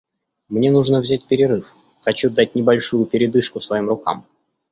Мне 0.49 0.71
нужно 0.71 0.99
взять 0.99 1.27
перерыв, 1.27 1.75
хочу 2.01 2.31
дать 2.31 2.55
небольшую 2.55 3.05
передышку 3.05 3.59
своим 3.59 3.87
рукам. 3.87 4.25